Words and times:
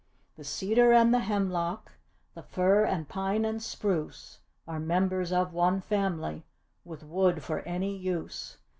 The 0.35 0.43
cedar 0.43 0.91
and 0.93 1.13
the 1.13 1.19
hemlock, 1.19 1.91
the 2.33 2.41
fir 2.41 2.85
and 2.85 3.07
pine 3.07 3.45
and 3.45 3.61
spruce, 3.61 4.39
Are 4.67 4.79
members 4.79 5.31
of 5.31 5.53
one 5.53 5.79
family 5.79 6.43
with 6.83 7.03
wood 7.03 7.43
for 7.43 7.59
any 7.67 7.95
use. 7.95 8.57